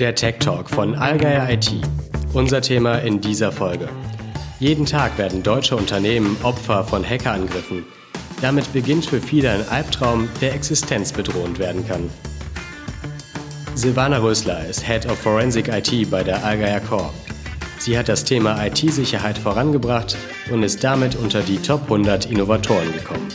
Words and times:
Der 0.00 0.14
Tech 0.14 0.36
Talk 0.38 0.70
von 0.70 0.94
Allgeier 0.94 1.50
IT. 1.50 1.72
Unser 2.32 2.62
Thema 2.62 3.00
in 3.00 3.20
dieser 3.20 3.52
Folge. 3.52 3.86
Jeden 4.58 4.86
Tag 4.86 5.18
werden 5.18 5.42
deutsche 5.42 5.76
Unternehmen 5.76 6.38
Opfer 6.42 6.84
von 6.84 7.04
Hackerangriffen. 7.04 7.84
Damit 8.40 8.72
beginnt 8.72 9.04
für 9.04 9.20
viele 9.20 9.50
ein 9.50 9.68
Albtraum, 9.68 10.30
der 10.40 10.54
existenzbedrohend 10.54 11.58
werden 11.58 11.86
kann. 11.86 12.08
Silvana 13.74 14.16
Rösler 14.16 14.66
ist 14.66 14.86
Head 14.86 15.04
of 15.04 15.18
Forensic 15.18 15.68
IT 15.68 16.10
bei 16.10 16.22
der 16.22 16.42
Allgeier 16.46 16.80
Core. 16.80 17.10
Sie 17.78 17.98
hat 17.98 18.08
das 18.08 18.24
Thema 18.24 18.64
IT-Sicherheit 18.64 19.36
vorangebracht 19.36 20.16
und 20.50 20.62
ist 20.62 20.82
damit 20.82 21.14
unter 21.14 21.42
die 21.42 21.58
Top 21.58 21.82
100 21.82 22.24
Innovatoren 22.24 22.90
gekommen. 22.94 23.28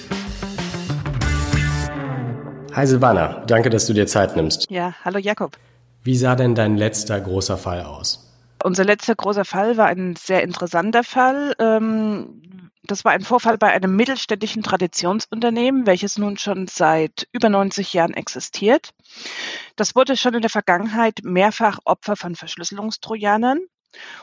Hi 2.74 2.88
Silvana, 2.88 3.44
danke, 3.46 3.70
dass 3.70 3.86
du 3.86 3.94
dir 3.94 4.08
Zeit 4.08 4.36
nimmst. 4.36 4.66
Ja, 4.72 4.96
hallo 5.06 5.20
Jakob. 5.20 5.60
Wie 6.06 6.16
sah 6.16 6.36
denn 6.36 6.54
dein 6.54 6.78
letzter 6.78 7.20
großer 7.20 7.58
Fall 7.58 7.82
aus? 7.82 8.32
Unser 8.64 8.86
letzter 8.86 9.16
großer 9.16 9.44
Fall 9.44 9.76
war 9.76 9.88
ein 9.88 10.16
sehr 10.16 10.44
interessanter 10.44 11.04
Fall. 11.04 11.56
Ähm, 11.58 12.70
das 12.84 13.04
war 13.04 13.12
ein 13.14 13.24
Vorfall 13.24 13.58
bei 13.58 13.72
einem 13.72 13.96
mittelständischen 13.96 14.62
Traditionsunternehmen, 14.62 15.88
welches 15.88 16.20
nun 16.20 16.38
schon 16.38 16.68
seit 16.68 17.28
über 17.32 17.50
90 17.50 17.92
Jahren 17.94 18.14
existiert. 18.14 18.94
Das 19.78 19.96
wurde 19.96 20.16
schon 20.16 20.36
in 20.36 20.42
der 20.42 20.52
Vergangenheit 20.52 21.22
mehrfach 21.24 21.80
Opfer 21.86 22.16
von 22.16 22.36
Verschlüsselungstrojanern. 22.36 23.62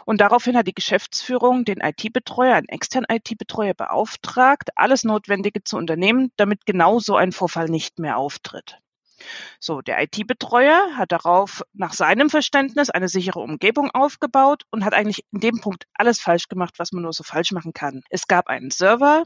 Und 0.05 0.21
daraufhin 0.21 0.57
hat 0.57 0.69
die 0.69 0.75
Geschäftsführung 0.75 1.65
den 1.65 1.81
IT-Betreuer, 1.81 2.55
einen 2.55 2.69
externen 2.69 3.09
IT-Betreuer 3.11 3.75
beauftragt, 3.75 4.71
alles 4.77 5.03
Notwendige 5.03 5.65
zu 5.65 5.79
unternehmen, 5.79 6.31
damit 6.37 6.65
genau 6.65 7.01
so 7.01 7.17
ein 7.17 7.33
Vorfall 7.33 7.67
nicht 7.67 7.99
mehr 7.99 8.19
auftritt. 8.19 8.82
So, 9.61 9.81
der 9.81 10.03
IT-Betreuer 10.03 10.97
hat 10.97 11.13
darauf 11.13 11.63
nach 11.73 11.93
seinem 11.93 12.31
Verständnis 12.31 12.91
eine 12.91 13.09
sichere 13.09 13.41
Umgebung 13.41 13.91
aufgebaut 13.91 14.65
und 14.71 14.85
hat 14.85 14.95
eigentlich 14.95 15.25
in 15.33 15.41
dem 15.41 15.61
Punkt 15.61 15.87
alles 15.95 16.21
falsch 16.21 16.49
gemacht, 16.49 16.75
was 16.79 16.93
man 16.93 17.03
nur 17.03 17.13
so 17.13 17.23
falsch 17.23 17.53
machen 17.53 17.73
kann. 17.73 18.03
Es 18.11 18.27
gab 18.27 18.49
einen 18.49 18.71
Server 18.71 19.25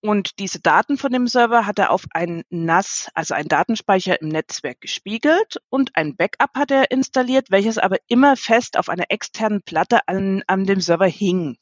und 0.00 0.38
diese 0.38 0.60
Daten 0.60 0.98
von 0.98 1.10
dem 1.10 1.26
Server 1.26 1.66
hat 1.66 1.78
er 1.78 1.90
auf 1.90 2.04
einen 2.12 2.44
NAS, 2.50 3.10
also 3.14 3.34
einen 3.34 3.48
Datenspeicher 3.48 4.20
im 4.20 4.28
Netzwerk 4.28 4.80
gespiegelt 4.80 5.56
und 5.68 5.96
ein 5.96 6.16
Backup 6.16 6.54
hat 6.54 6.70
er 6.70 6.90
installiert, 6.90 7.50
welches 7.50 7.78
aber 7.78 7.96
immer 8.06 8.36
fest 8.36 8.78
auf 8.78 8.88
einer 8.88 9.06
externen 9.10 9.62
Platte 9.62 10.06
an, 10.06 10.42
an 10.46 10.64
dem 10.64 10.80
Server 10.80 11.06
hing. 11.06 11.56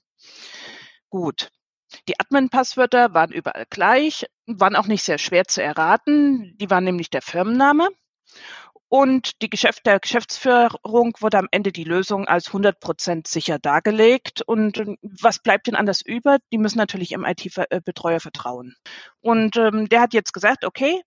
Gut. 1.08 1.50
Die 2.08 2.18
Admin-Passwörter 2.18 3.14
waren 3.14 3.32
überall 3.32 3.66
gleich, 3.70 4.26
waren 4.46 4.76
auch 4.76 4.86
nicht 4.86 5.04
sehr 5.04 5.18
schwer 5.18 5.44
zu 5.44 5.62
erraten. 5.62 6.56
Die 6.58 6.70
waren 6.70 6.84
nämlich 6.84 7.10
der 7.10 7.22
Firmenname. 7.22 7.88
Und 8.88 9.42
die 9.42 9.50
Geschäft 9.50 9.86
der 9.86 9.98
Geschäftsführung 9.98 11.14
wurde 11.18 11.38
am 11.38 11.48
Ende 11.50 11.72
die 11.72 11.82
Lösung 11.82 12.28
als 12.28 12.48
100 12.48 12.78
Prozent 12.78 13.26
sicher 13.26 13.58
dargelegt. 13.58 14.42
Und 14.42 14.78
ähm, 14.78 14.98
was 15.02 15.40
bleibt 15.40 15.66
denn 15.66 15.74
anders 15.74 16.00
über? 16.00 16.38
Die 16.52 16.58
müssen 16.58 16.78
natürlich 16.78 17.10
im 17.12 17.24
IT-Betreuer 17.24 18.20
vertrauen. 18.20 18.76
Und 19.20 19.56
ähm, 19.56 19.88
der 19.88 20.00
hat 20.00 20.14
jetzt 20.14 20.32
gesagt, 20.32 20.64
okay, 20.64 21.02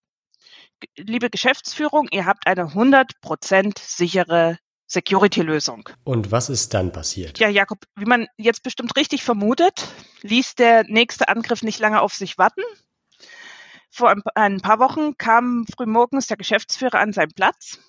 liebe 0.98 1.30
Geschäftsführung, 1.30 2.08
ihr 2.12 2.26
habt 2.26 2.46
eine 2.46 2.64
100 2.64 3.22
Prozent 3.22 3.80
sichere 3.80 4.58
Security-Lösung. 4.88 5.90
Und 6.04 6.32
was 6.32 6.50
ist 6.50 6.74
dann 6.74 6.92
passiert? 6.92 7.40
Ja, 7.40 7.50
Jakob, 7.50 7.80
wie 7.96 8.06
man 8.06 8.28
jetzt 8.38 8.64
bestimmt 8.64 8.96
richtig 8.96 9.24
vermutet, 9.24 9.88
ließ 10.22 10.56
der 10.56 10.86
nächste 10.86 11.28
Angriff 11.28 11.62
nicht 11.62 11.80
lange 11.80 12.02
auf 12.02 12.14
sich 12.14 12.38
warten. 12.38 12.62
Vor 13.92 14.16
ein 14.36 14.62
paar 14.62 14.80
Wochen 14.80 15.18
kam 15.18 15.66
frühmorgens 15.76 16.28
der 16.28 16.38
Geschäftsführer 16.38 17.00
an 17.00 17.14
seinen 17.14 17.34
Platz 17.34 17.80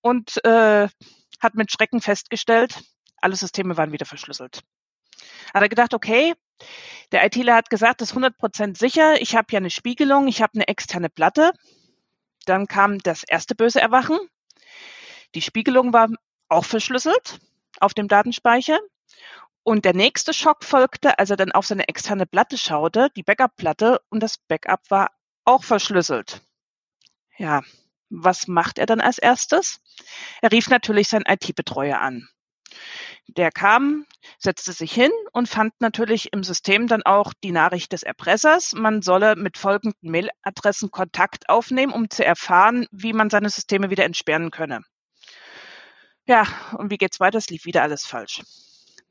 und 0.00 0.42
äh, 0.44 0.88
hat 1.40 1.54
mit 1.54 1.70
Schrecken 1.70 2.00
festgestellt, 2.00 2.80
alle 3.18 3.36
Systeme 3.36 3.76
waren 3.76 3.92
wieder 3.92 4.06
verschlüsselt. 4.06 4.62
Hat 5.52 5.62
er 5.62 5.68
gedacht, 5.68 5.94
okay, 5.94 6.34
der 7.12 7.24
ITler 7.24 7.54
hat 7.54 7.70
gesagt, 7.70 8.00
das 8.00 8.12
ist 8.12 8.16
100% 8.16 8.78
sicher, 8.78 9.20
ich 9.20 9.36
habe 9.36 9.48
ja 9.50 9.58
eine 9.58 9.70
Spiegelung, 9.70 10.28
ich 10.28 10.42
habe 10.42 10.54
eine 10.54 10.68
externe 10.68 11.08
Platte. 11.08 11.52
Dann 12.44 12.66
kam 12.66 12.98
das 12.98 13.24
erste 13.24 13.54
böse 13.54 13.80
Erwachen. 13.80 14.18
Die 15.34 15.42
Spiegelung 15.42 15.92
war 15.92 16.08
auch 16.48 16.64
verschlüsselt 16.64 17.38
auf 17.80 17.94
dem 17.94 18.08
Datenspeicher. 18.08 18.78
Und 19.62 19.84
der 19.84 19.94
nächste 19.94 20.32
Schock 20.32 20.62
folgte, 20.64 21.18
als 21.18 21.30
er 21.30 21.36
dann 21.36 21.52
auf 21.52 21.66
seine 21.66 21.88
externe 21.88 22.26
Platte 22.26 22.56
schaute, 22.56 23.10
die 23.16 23.24
Backup-Platte, 23.24 24.00
und 24.10 24.22
das 24.22 24.38
Backup 24.38 24.80
war 24.90 25.10
auch 25.44 25.64
verschlüsselt. 25.64 26.40
Ja, 27.36 27.62
was 28.08 28.46
macht 28.46 28.78
er 28.78 28.86
dann 28.86 29.00
als 29.00 29.18
erstes? 29.18 29.80
Er 30.40 30.52
rief 30.52 30.68
natürlich 30.68 31.08
seinen 31.08 31.26
IT-Betreuer 31.26 31.98
an. 32.00 32.28
Der 33.26 33.50
kam, 33.50 34.06
setzte 34.38 34.72
sich 34.72 34.92
hin 34.92 35.10
und 35.32 35.48
fand 35.48 35.72
natürlich 35.80 36.32
im 36.32 36.44
System 36.44 36.86
dann 36.86 37.02
auch 37.02 37.32
die 37.42 37.50
Nachricht 37.50 37.92
des 37.92 38.04
Erpressers. 38.04 38.72
Man 38.72 39.02
solle 39.02 39.34
mit 39.34 39.58
folgenden 39.58 40.10
Mailadressen 40.10 40.90
Kontakt 40.90 41.48
aufnehmen, 41.48 41.92
um 41.92 42.08
zu 42.08 42.24
erfahren, 42.24 42.86
wie 42.92 43.12
man 43.12 43.30
seine 43.30 43.50
Systeme 43.50 43.90
wieder 43.90 44.04
entsperren 44.04 44.50
könne. 44.50 44.82
Ja, 46.26 46.46
und 46.76 46.90
wie 46.90 46.98
geht's 46.98 47.20
weiter? 47.20 47.38
Es 47.38 47.50
lief 47.50 47.64
wieder 47.64 47.82
alles 47.82 48.04
falsch. 48.04 48.42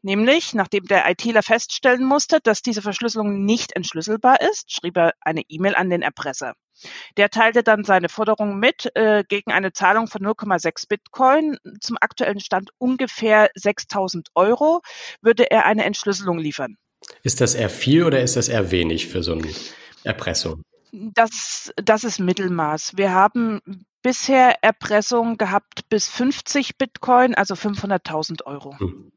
Nämlich, 0.02 0.54
nachdem 0.54 0.86
der 0.86 1.10
ITler 1.10 1.42
feststellen 1.42 2.06
musste, 2.06 2.40
dass 2.40 2.62
diese 2.62 2.84
Verschlüsselung 2.84 3.44
nicht 3.44 3.76
entschlüsselbar 3.76 4.40
ist, 4.40 4.72
schrieb 4.72 4.98
er 4.98 5.14
eine 5.22 5.42
E-Mail 5.48 5.74
an 5.74 5.90
den 5.90 6.04
Erpresser. 6.04 6.54
Der 7.18 7.30
teilte 7.30 7.64
dann 7.64 7.84
seine 7.84 8.10
Forderung 8.10 8.60
mit 8.60 8.92
äh, 8.96 9.24
gegen 9.28 9.52
eine 9.52 9.74
Zahlung 9.74 10.08
von 10.08 10.22
0,6 10.22 10.88
Bitcoin. 10.88 11.58
Zum 11.82 11.98
aktuellen 12.00 12.40
Stand 12.40 12.70
ungefähr 12.78 13.50
6000 13.56 14.30
Euro 14.36 14.82
würde 15.22 15.50
er 15.50 15.66
eine 15.66 15.86
Entschlüsselung 15.86 16.38
liefern. 16.38 16.78
Ist 17.24 17.42
das 17.42 17.56
eher 17.56 17.70
viel 17.70 18.04
oder 18.04 18.22
ist 18.22 18.36
das 18.36 18.48
eher 18.48 18.70
wenig 18.70 19.08
für 19.08 19.24
so 19.24 19.34
eine 19.34 19.50
Erpressung? 20.04 20.62
Das, 20.92 21.72
das 21.78 22.04
ist 22.04 22.20
Mittelmaß. 22.20 22.94
Wir 22.96 23.12
haben 23.12 23.60
bisher 24.06 24.64
Erpressung 24.64 25.38
gehabt 25.38 25.90
bis 25.90 26.08
50 26.10 26.78
Bitcoin, 26.78 27.34
also 27.34 27.56
500.000 27.56 28.46
Euro. 28.46 28.78
Hm. 28.78 29.12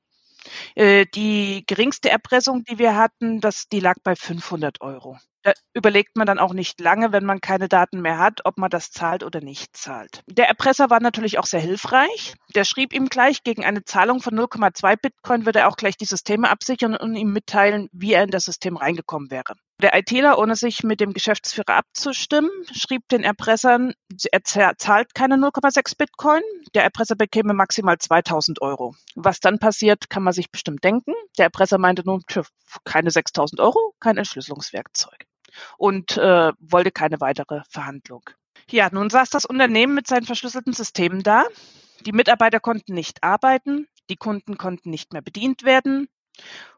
Äh, 0.75 1.04
die 1.15 1.62
geringste 1.66 2.09
Erpressung, 2.09 2.65
die 2.65 2.78
wir 2.78 2.97
hatten, 2.97 3.43
das, 3.43 3.69
die 3.69 3.81
lag 3.81 3.97
bei 4.03 4.16
500 4.16 4.81
Euro. 4.81 5.19
Da 5.43 5.53
überlegt 5.75 6.16
man 6.16 6.26
dann 6.26 6.38
auch 6.38 6.54
nicht 6.54 6.81
lange, 6.81 7.12
wenn 7.12 7.26
man 7.26 7.43
keine 7.43 7.69
Daten 7.69 8.00
mehr 8.00 8.16
hat, 8.16 8.41
ob 8.47 8.56
man 8.56 8.71
das 8.71 8.91
zahlt 8.91 9.25
oder 9.25 9.43
nicht 9.43 9.76
zahlt. 9.76 10.22
Der 10.26 10.49
Erpresser 10.49 10.88
war 10.88 11.00
natürlich 11.00 11.38
auch 11.38 11.44
sehr 11.44 11.60
hilfreich. 11.60 12.34
Der 12.55 12.65
schrieb 12.65 12.94
ihm 12.94 13.10
gleich, 13.10 13.43
gegen 13.44 13.66
eine 13.66 13.84
Zahlung 13.84 14.22
von 14.22 14.34
0,2 14.34 14.97
Bitcoin 14.97 15.44
würde 15.44 15.59
er 15.59 15.69
auch 15.69 15.76
gleich 15.76 15.99
die 15.99 16.06
Systeme 16.06 16.49
absichern 16.49 16.97
und 16.97 17.15
ihm 17.15 17.31
mitteilen, 17.31 17.91
wie 17.93 18.15
er 18.15 18.25
in 18.25 18.31
das 18.31 18.44
System 18.44 18.78
reingekommen 18.78 19.31
wäre. 19.31 19.53
Der 19.81 19.97
ITler, 19.97 20.39
ohne 20.39 20.56
sich 20.56 20.83
mit 20.83 20.99
dem 21.00 21.12
Geschäftsführer 21.12 21.77
abzustimmen, 21.77 22.50
schrieb 22.72 23.09
den 23.11 23.22
Erpressern, 23.22 23.94
er 24.33 24.43
zahlt 24.43 25.15
keine 25.15 25.37
0,6 25.37 25.97
Bitcoin, 25.97 26.43
der 26.75 26.83
Erpresser 26.83 27.15
bekäme 27.15 27.55
maximal 27.55 27.97
2000 27.97 28.61
Euro. 28.61 28.97
Was 29.15 29.38
dann 29.38 29.61
passiert, 29.61 30.11
kann 30.11 30.25
man 30.25 30.33
sich 30.33 30.50
bestimmt 30.50 30.83
denken. 30.83 31.12
Der 31.38 31.44
Erpresser 31.44 31.78
meinte 31.78 32.03
nun, 32.05 32.25
keine 32.84 33.12
6000 33.12 33.61
Euro, 33.61 33.94
kein 34.00 34.17
Entschlüsselungswerkzeug 34.17 35.27
und 35.77 36.17
äh, 36.17 36.53
wollte 36.59 36.91
keine 36.91 37.21
weitere 37.21 37.62
Verhandlung. 37.71 38.28
Ja, 38.71 38.88
nun 38.91 39.11
saß 39.11 39.31
das 39.31 39.44
Unternehmen 39.44 39.94
mit 39.94 40.09
seinen 40.09 40.27
verschlüsselten 40.27 40.72
Systemen 40.72 41.22
da. 41.22 41.44
Die 42.05 42.12
Mitarbeiter 42.12 42.59
konnten 42.59 42.94
nicht 42.94 43.22
arbeiten, 43.22 43.87
die 44.11 44.17
Kunden 44.17 44.59
konnten 44.59 44.91
nicht 44.91 45.12
mehr 45.12 45.22
bedient 45.22 45.62
werden 45.62 46.09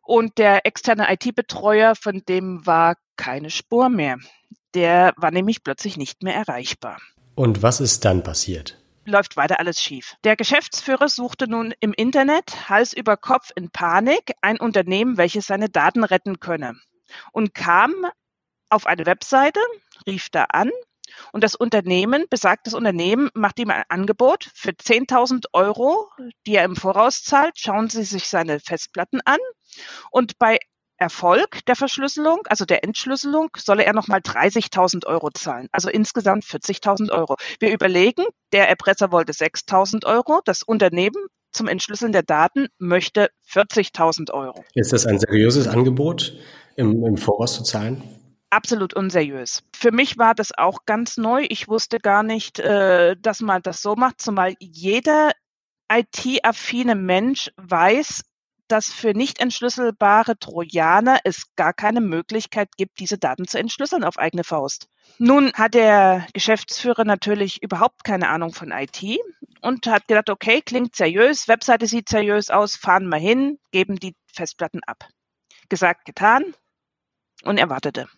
und 0.03 0.39
der 0.39 0.67
externe 0.67 1.13
IT-Betreuer, 1.13 1.95
von 1.95 2.23
dem 2.29 2.67
war 2.67 2.97
keine 3.17 3.51
Spur 3.51 3.89
mehr. 3.89 4.19
Der 4.75 5.13
war 5.17 5.31
nämlich 5.31 5.63
plötzlich 5.63 5.97
nicht 5.97 6.23
mehr 6.23 6.35
erreichbar. 6.35 6.99
Und 7.35 7.63
was 7.63 7.81
ist 7.81 8.05
dann 8.05 8.23
passiert? 8.23 8.77
läuft 9.07 9.37
weiter 9.37 9.59
alles 9.59 9.83
schief. 9.83 10.17
Der 10.25 10.37
Geschäftsführer 10.37 11.09
suchte 11.09 11.49
nun 11.49 11.75
im 11.81 11.93
Internet 11.93 12.69
Hals 12.69 12.93
über 12.93 13.17
Kopf 13.17 13.51
in 13.57 13.71
Panik 13.71 14.33
ein 14.41 14.59
Unternehmen, 14.59 15.17
welches 15.17 15.47
seine 15.47 15.69
Daten 15.69 16.05
retten 16.05 16.41
könne 16.41 16.77
und 17.33 17.55
kam 17.55 17.93
auf 18.69 18.87
eine 18.87 19.07
Webseite, 19.07 19.61
rief 20.07 20.29
da 20.31 20.45
an 20.45 20.71
und 21.33 21.45
das 21.45 21.55
Unternehmen, 21.55 22.25
besagtes 22.31 22.75
Unternehmen, 22.75 23.31
macht 23.35 23.59
ihm 23.59 23.71
ein 23.71 23.85
Angebot 23.89 24.51
für 24.55 24.71
10.000 24.71 25.47
Euro, 25.53 26.09
die 26.47 26.55
er 26.55 26.65
im 26.65 26.77
Voraus 26.77 27.23
zahlt. 27.23 27.53
Schauen 27.57 27.89
Sie 27.89 28.05
sich 28.05 28.29
seine 28.29 28.61
Festplatten 28.61 29.21
an 29.25 29.39
und 30.11 30.39
bei 30.39 30.59
Erfolg 31.01 31.65
der 31.65 31.77
Verschlüsselung, 31.77 32.41
also 32.47 32.67
der 32.67 32.85
Entschlüsselung, 32.85 33.49
solle 33.57 33.85
er 33.85 33.95
nochmal 33.95 34.21
30.000 34.21 35.07
Euro 35.07 35.31
zahlen, 35.31 35.69
also 35.73 35.89
insgesamt 35.89 36.45
40.000 36.45 37.11
Euro. 37.11 37.37
Wir 37.59 37.73
überlegen, 37.73 38.25
der 38.53 38.69
Erpresser 38.69 39.11
wollte 39.11 39.33
6.000 39.33 40.05
Euro, 40.05 40.43
das 40.45 40.63
Unternehmen 40.63 41.25
zum 41.53 41.69
Entschlüsseln 41.69 42.13
der 42.13 42.23
Daten 42.23 42.69
möchte 42.79 43.31
40.000 43.51 44.31
Euro. 44.33 44.63
Ist 44.75 44.93
das 44.93 45.07
ein 45.07 45.19
seriöses 45.19 45.67
Angebot, 45.67 46.37
im, 46.77 47.03
im 47.05 47.17
Voraus 47.17 47.55
zu 47.55 47.63
zahlen? 47.63 48.20
Absolut 48.51 48.95
unseriös. 48.95 49.63
Für 49.75 49.93
mich 49.93 50.19
war 50.19 50.35
das 50.35 50.51
auch 50.57 50.85
ganz 50.85 51.17
neu. 51.17 51.47
Ich 51.49 51.69
wusste 51.69 51.99
gar 51.99 52.23
nicht, 52.23 52.59
äh, 52.59 53.17
dass 53.19 53.41
man 53.41 53.63
das 53.63 53.83
so 53.83 53.97
macht, 53.97 54.21
zumal 54.21 54.55
jeder 54.59 55.33
IT-affine 55.91 56.95
Mensch 56.95 57.51
weiß, 57.57 58.23
dass 58.69 58.93
für 58.93 59.15
nicht 59.15 59.41
entschlüsselbare 59.41 60.39
Trojaner 60.39 61.19
es 61.25 61.55
gar 61.57 61.73
keine 61.73 62.01
Möglichkeit 62.01 62.69
gibt, 62.77 63.01
diese 63.01 63.19
Daten 63.19 63.49
zu 63.49 63.59
entschlüsseln 63.59 64.05
auf 64.05 64.19
eigene 64.19 64.45
Faust. 64.45 64.89
Nun 65.19 65.53
hat 65.55 65.75
der 65.75 66.27
Geschäftsführer 66.33 67.05
natürlich 67.05 67.63
überhaupt 67.63 68.05
keine 68.05 68.29
Ahnung 68.29 68.53
von 68.53 68.71
IT 68.71 69.03
und 69.61 69.87
hat 69.87 70.07
gedacht, 70.07 70.31
okay, 70.31 70.63
klingt 70.63 70.95
seriös, 70.95 71.49
Webseite 71.49 71.87
sieht 71.87 72.09
seriös 72.09 72.51
aus, 72.51 72.77
fahren 72.77 73.09
wir 73.09 73.19
hin, 73.19 73.59
geben 73.73 73.97
die 73.97 74.15
Festplatten 74.33 74.83
ab. 74.87 75.09
Gesagt, 75.69 76.05
getan 76.05 76.55
und 77.43 77.59
er 77.59 77.69
wartete. 77.69 78.09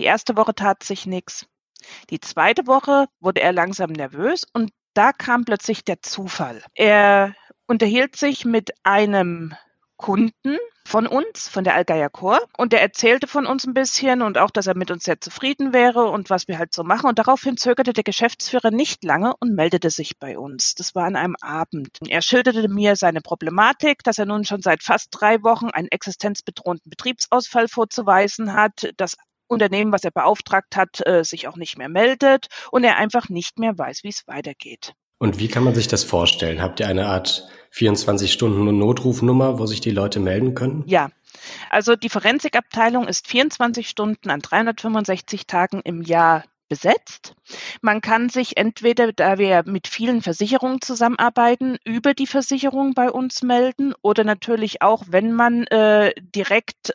Die 0.00 0.06
erste 0.06 0.34
Woche 0.34 0.54
tat 0.54 0.82
sich 0.82 1.04
nichts. 1.04 1.44
Die 2.08 2.20
zweite 2.20 2.66
Woche 2.66 3.04
wurde 3.20 3.42
er 3.42 3.52
langsam 3.52 3.90
nervös 3.90 4.46
und 4.54 4.70
da 4.94 5.12
kam 5.12 5.44
plötzlich 5.44 5.84
der 5.84 6.00
Zufall. 6.00 6.62
Er 6.72 7.34
unterhielt 7.66 8.16
sich 8.16 8.46
mit 8.46 8.70
einem 8.82 9.54
Kunden 9.98 10.56
von 10.86 11.06
uns, 11.06 11.48
von 11.48 11.64
der 11.64 11.74
Algeier 11.74 12.08
Chor, 12.08 12.40
und 12.56 12.72
der 12.72 12.80
erzählte 12.80 13.26
von 13.26 13.44
uns 13.44 13.66
ein 13.66 13.74
bisschen 13.74 14.22
und 14.22 14.38
auch, 14.38 14.50
dass 14.50 14.66
er 14.66 14.74
mit 14.74 14.90
uns 14.90 15.04
sehr 15.04 15.20
zufrieden 15.20 15.74
wäre 15.74 16.06
und 16.06 16.30
was 16.30 16.48
wir 16.48 16.56
halt 16.56 16.72
so 16.72 16.82
machen. 16.82 17.10
Und 17.10 17.18
daraufhin 17.18 17.58
zögerte 17.58 17.92
der 17.92 18.02
Geschäftsführer 18.02 18.70
nicht 18.70 19.04
lange 19.04 19.34
und 19.38 19.54
meldete 19.54 19.90
sich 19.90 20.18
bei 20.18 20.38
uns. 20.38 20.74
Das 20.76 20.94
war 20.94 21.04
an 21.04 21.16
einem 21.16 21.36
Abend. 21.42 21.98
Er 22.08 22.22
schilderte 22.22 22.70
mir 22.70 22.96
seine 22.96 23.20
Problematik, 23.20 24.02
dass 24.02 24.18
er 24.18 24.24
nun 24.24 24.44
schon 24.44 24.62
seit 24.62 24.82
fast 24.82 25.08
drei 25.10 25.42
Wochen 25.42 25.66
einen 25.66 25.88
existenzbedrohenden 25.88 26.88
Betriebsausfall 26.88 27.68
vorzuweisen 27.68 28.54
hat, 28.54 28.90
dass 28.96 29.18
Unternehmen, 29.50 29.92
was 29.92 30.04
er 30.04 30.10
beauftragt 30.10 30.76
hat, 30.76 31.06
äh, 31.06 31.24
sich 31.24 31.48
auch 31.48 31.56
nicht 31.56 31.76
mehr 31.76 31.88
meldet 31.88 32.46
und 32.70 32.84
er 32.84 32.96
einfach 32.96 33.28
nicht 33.28 33.58
mehr 33.58 33.76
weiß, 33.76 34.04
wie 34.04 34.08
es 34.08 34.26
weitergeht. 34.26 34.94
Und 35.18 35.38
wie 35.38 35.48
kann 35.48 35.64
man 35.64 35.74
sich 35.74 35.88
das 35.88 36.02
vorstellen? 36.02 36.62
Habt 36.62 36.80
ihr 36.80 36.88
eine 36.88 37.06
Art 37.06 37.48
24-Stunden-Notrufnummer, 37.74 39.58
wo 39.58 39.66
sich 39.66 39.80
die 39.80 39.90
Leute 39.90 40.18
melden 40.18 40.54
können? 40.54 40.82
Ja. 40.86 41.10
Also 41.68 41.94
die 41.94 42.08
Forensikabteilung 42.08 43.06
ist 43.06 43.26
24 43.28 43.88
Stunden 43.88 44.30
an 44.30 44.40
365 44.40 45.46
Tagen 45.46 45.80
im 45.84 46.02
Jahr 46.02 46.44
besetzt. 46.70 47.34
Man 47.82 48.00
kann 48.00 48.30
sich 48.30 48.56
entweder, 48.56 49.12
da 49.12 49.38
wir 49.38 49.64
mit 49.66 49.88
vielen 49.88 50.22
Versicherungen 50.22 50.80
zusammenarbeiten, 50.80 51.76
über 51.84 52.14
die 52.14 52.28
Versicherung 52.28 52.94
bei 52.94 53.10
uns 53.10 53.42
melden 53.42 53.92
oder 54.00 54.24
natürlich 54.24 54.80
auch, 54.80 55.02
wenn 55.08 55.32
man 55.34 55.64
äh, 55.66 56.14
direkt 56.20 56.94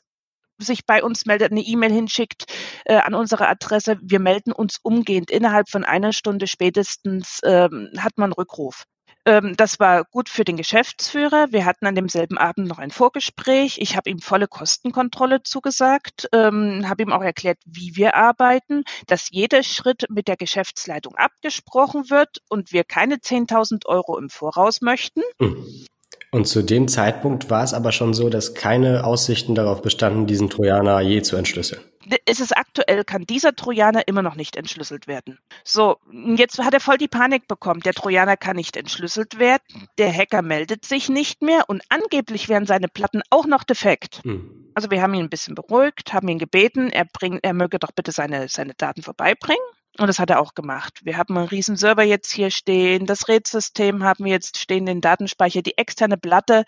sich 0.57 0.85
bei 0.85 1.03
uns 1.03 1.25
meldet, 1.25 1.51
eine 1.51 1.61
E-Mail 1.61 1.91
hinschickt 1.91 2.45
äh, 2.85 2.95
an 2.95 3.13
unsere 3.13 3.47
Adresse. 3.47 3.97
Wir 4.01 4.19
melden 4.19 4.51
uns 4.51 4.79
umgehend. 4.81 5.31
Innerhalb 5.31 5.69
von 5.69 5.83
einer 5.83 6.13
Stunde 6.13 6.47
spätestens 6.47 7.39
ähm, 7.43 7.89
hat 7.97 8.17
man 8.17 8.31
Rückruf. 8.31 8.85
Ähm, 9.25 9.55
das 9.57 9.79
war 9.79 10.03
gut 10.05 10.29
für 10.29 10.43
den 10.43 10.55
Geschäftsführer. 10.55 11.47
Wir 11.51 11.65
hatten 11.65 11.87
an 11.87 11.95
demselben 11.95 12.37
Abend 12.37 12.67
noch 12.67 12.77
ein 12.77 12.91
Vorgespräch. 12.91 13.79
Ich 13.79 13.95
habe 13.97 14.09
ihm 14.09 14.19
volle 14.19 14.47
Kostenkontrolle 14.47 15.41
zugesagt, 15.41 16.29
ähm, 16.31 16.87
habe 16.87 17.03
ihm 17.03 17.11
auch 17.11 17.23
erklärt, 17.23 17.57
wie 17.65 17.95
wir 17.95 18.15
arbeiten, 18.15 18.83
dass 19.07 19.29
jeder 19.31 19.63
Schritt 19.63 20.05
mit 20.09 20.27
der 20.27 20.37
Geschäftsleitung 20.37 21.15
abgesprochen 21.15 22.09
wird 22.09 22.37
und 22.49 22.71
wir 22.71 22.83
keine 22.83 23.15
10.000 23.15 23.87
Euro 23.87 24.17
im 24.17 24.29
Voraus 24.29 24.81
möchten. 24.81 25.21
Mhm. 25.39 25.87
Und 26.35 26.49
zu 26.49 26.63
dem 26.63 26.89
Zeitpunkt 26.89 27.49
war 27.49 27.63
es 27.63 27.73
aber 27.73 27.93
schon 27.93 28.13
so, 28.13 28.27
dass 28.27 28.53
keine 28.55 29.05
Aussichten 29.05 29.55
darauf 29.55 29.81
bestanden, 29.81 30.27
diesen 30.27 30.49
Trojaner 30.49 30.99
je 30.99 31.21
zu 31.21 31.37
entschlüsseln. 31.37 31.81
Es 32.25 32.41
ist 32.41 32.55
aktuell, 32.57 33.05
kann 33.05 33.23
dieser 33.23 33.55
Trojaner 33.55 34.05
immer 34.05 34.21
noch 34.21 34.35
nicht 34.35 34.57
entschlüsselt 34.57 35.07
werden. 35.07 35.39
So, 35.63 35.95
jetzt 36.35 36.59
hat 36.59 36.73
er 36.73 36.81
voll 36.81 36.97
die 36.97 37.07
Panik 37.07 37.47
bekommen. 37.47 37.79
Der 37.79 37.93
Trojaner 37.93 38.35
kann 38.35 38.57
nicht 38.57 38.75
entschlüsselt 38.75 39.39
werden. 39.39 39.87
Der 39.97 40.11
Hacker 40.11 40.41
meldet 40.41 40.83
sich 40.83 41.07
nicht 41.07 41.41
mehr 41.41 41.63
und 41.69 41.81
angeblich 41.87 42.49
wären 42.49 42.65
seine 42.65 42.89
Platten 42.89 43.21
auch 43.29 43.45
noch 43.45 43.63
defekt. 43.63 44.19
Mhm. 44.25 44.71
Also 44.73 44.91
wir 44.91 45.01
haben 45.01 45.13
ihn 45.13 45.23
ein 45.23 45.29
bisschen 45.29 45.55
beruhigt, 45.55 46.11
haben 46.11 46.27
ihn 46.27 46.37
gebeten, 46.37 46.89
er, 46.89 47.05
bring, 47.05 47.39
er 47.43 47.53
möge 47.53 47.79
doch 47.79 47.93
bitte 47.93 48.11
seine, 48.11 48.49
seine 48.49 48.73
Daten 48.73 49.03
vorbeibringen. 49.03 49.63
Und 49.97 50.07
das 50.07 50.19
hat 50.19 50.29
er 50.29 50.41
auch 50.41 50.53
gemacht. 50.53 51.01
Wir 51.03 51.17
haben 51.17 51.37
einen 51.37 51.47
riesen 51.47 51.77
Server 51.77 52.03
jetzt 52.03 52.31
hier 52.31 52.51
stehen, 52.51 53.05
das 53.05 53.29
RAID-System 53.29 54.03
haben 54.03 54.25
wir 54.25 54.31
jetzt 54.31 54.57
stehen, 54.57 54.85
den 54.85 55.01
Datenspeicher, 55.01 55.61
die 55.61 55.77
externe 55.77 56.17
Platte 56.17 56.65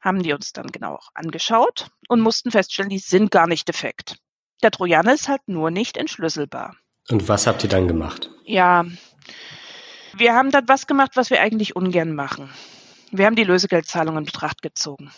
haben 0.00 0.22
die 0.22 0.32
uns 0.32 0.52
dann 0.52 0.68
genau 0.68 0.94
auch 0.94 1.08
angeschaut 1.14 1.88
und 2.08 2.20
mussten 2.20 2.50
feststellen, 2.50 2.90
die 2.90 2.98
sind 2.98 3.30
gar 3.30 3.46
nicht 3.46 3.66
defekt. 3.68 4.16
Der 4.62 4.70
Trojaner 4.70 5.14
ist 5.14 5.28
halt 5.28 5.42
nur 5.46 5.70
nicht 5.70 5.96
entschlüsselbar. 5.96 6.76
Und 7.08 7.28
was 7.28 7.46
habt 7.46 7.62
ihr 7.64 7.68
dann 7.68 7.88
gemacht? 7.88 8.30
Ja, 8.44 8.84
wir 10.14 10.34
haben 10.34 10.50
dann 10.50 10.68
was 10.68 10.86
gemacht, 10.86 11.12
was 11.14 11.30
wir 11.30 11.40
eigentlich 11.40 11.76
ungern 11.76 12.14
machen. 12.14 12.50
Wir 13.10 13.26
haben 13.26 13.36
die 13.36 13.44
Lösegeldzahlung 13.44 14.16
in 14.16 14.24
Betracht 14.24 14.62
gezogen. 14.62 15.12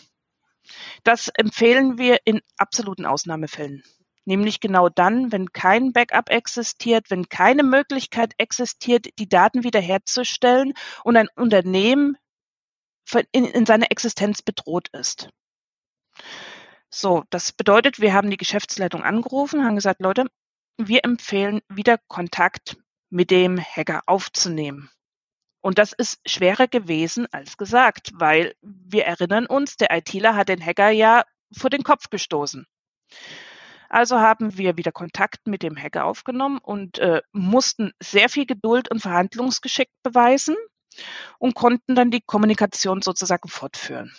Das 1.04 1.28
empfehlen 1.28 1.98
wir 1.98 2.18
in 2.24 2.40
absoluten 2.56 3.06
Ausnahmefällen 3.06 3.82
nämlich 4.28 4.60
genau 4.60 4.90
dann, 4.90 5.32
wenn 5.32 5.52
kein 5.52 5.92
Backup 5.92 6.30
existiert, 6.30 7.10
wenn 7.10 7.28
keine 7.30 7.62
Möglichkeit 7.62 8.34
existiert, 8.36 9.06
die 9.18 9.28
Daten 9.28 9.64
wiederherzustellen 9.64 10.74
und 11.02 11.16
ein 11.16 11.28
Unternehmen 11.34 12.16
in, 13.32 13.46
in 13.46 13.64
seiner 13.64 13.90
Existenz 13.90 14.42
bedroht 14.42 14.88
ist. 14.92 15.30
So, 16.90 17.24
das 17.30 17.52
bedeutet, 17.52 18.00
wir 18.00 18.12
haben 18.12 18.30
die 18.30 18.36
Geschäftsleitung 18.36 19.02
angerufen, 19.02 19.64
haben 19.64 19.76
gesagt, 19.76 20.02
Leute, 20.02 20.26
wir 20.76 21.04
empfehlen 21.04 21.60
wieder 21.68 21.98
Kontakt 22.06 22.76
mit 23.10 23.30
dem 23.30 23.58
Hacker 23.58 24.02
aufzunehmen. 24.06 24.90
Und 25.60 25.78
das 25.78 25.92
ist 25.92 26.20
schwerer 26.26 26.68
gewesen 26.68 27.26
als 27.32 27.56
gesagt, 27.56 28.10
weil 28.14 28.54
wir 28.60 29.06
erinnern 29.06 29.46
uns, 29.46 29.76
der 29.76 29.90
ITler 29.90 30.36
hat 30.36 30.50
den 30.50 30.64
Hacker 30.64 30.90
ja 30.90 31.24
vor 31.50 31.70
den 31.70 31.82
Kopf 31.82 32.10
gestoßen. 32.10 32.66
Also 33.88 34.18
haben 34.20 34.58
wir 34.58 34.76
wieder 34.76 34.92
Kontakt 34.92 35.46
mit 35.46 35.62
dem 35.62 35.76
Hacker 35.76 36.04
aufgenommen 36.04 36.58
und 36.58 36.98
äh, 36.98 37.22
mussten 37.32 37.92
sehr 38.00 38.28
viel 38.28 38.46
Geduld 38.46 38.90
und 38.90 39.00
Verhandlungsgeschick 39.00 39.88
beweisen 40.02 40.56
und 41.38 41.54
konnten 41.54 41.94
dann 41.94 42.10
die 42.10 42.20
Kommunikation 42.20 43.02
sozusagen 43.02 43.48
fortführen. 43.48 44.14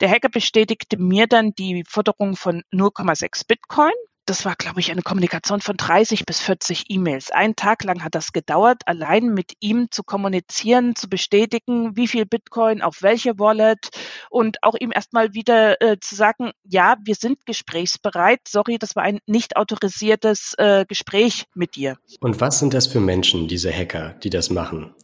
Der 0.00 0.10
Hacker 0.10 0.28
bestätigte 0.28 0.98
mir 0.98 1.26
dann 1.26 1.54
die 1.54 1.84
Forderung 1.88 2.36
von 2.36 2.62
0,6 2.72 3.46
Bitcoin 3.46 3.92
das 4.26 4.44
war, 4.44 4.54
glaube 4.56 4.80
ich, 4.80 4.90
eine 4.90 5.02
Kommunikation 5.02 5.60
von 5.60 5.76
30 5.76 6.24
bis 6.24 6.40
40 6.40 6.84
E-Mails. 6.88 7.30
Einen 7.30 7.56
Tag 7.56 7.84
lang 7.84 8.02
hat 8.02 8.14
das 8.14 8.32
gedauert, 8.32 8.82
allein 8.86 9.34
mit 9.34 9.52
ihm 9.60 9.88
zu 9.90 10.02
kommunizieren, 10.02 10.96
zu 10.96 11.08
bestätigen, 11.08 11.96
wie 11.96 12.08
viel 12.08 12.24
Bitcoin 12.24 12.82
auf 12.82 13.02
welche 13.02 13.38
Wallet 13.38 13.90
und 14.30 14.62
auch 14.62 14.74
ihm 14.78 14.92
erstmal 14.94 15.34
wieder 15.34 15.80
äh, 15.82 15.98
zu 16.00 16.14
sagen, 16.14 16.52
ja, 16.64 16.96
wir 17.04 17.14
sind 17.14 17.44
gesprächsbereit. 17.46 18.40
Sorry, 18.48 18.78
das 18.78 18.96
war 18.96 19.02
ein 19.02 19.20
nicht 19.26 19.56
autorisiertes 19.56 20.54
äh, 20.58 20.84
Gespräch 20.86 21.44
mit 21.54 21.76
dir. 21.76 21.96
Und 22.20 22.40
was 22.40 22.58
sind 22.58 22.74
das 22.74 22.86
für 22.86 23.00
Menschen, 23.00 23.48
diese 23.48 23.72
Hacker, 23.72 24.14
die 24.22 24.30
das 24.30 24.50
machen? 24.50 24.94